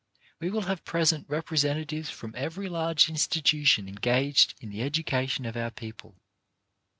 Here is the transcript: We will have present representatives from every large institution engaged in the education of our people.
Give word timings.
We 0.39 0.49
will 0.49 0.63
have 0.63 0.83
present 0.83 1.29
representatives 1.29 2.09
from 2.09 2.33
every 2.35 2.67
large 2.67 3.07
institution 3.07 3.87
engaged 3.87 4.55
in 4.59 4.71
the 4.71 4.81
education 4.81 5.45
of 5.45 5.55
our 5.55 5.69
people. 5.69 6.15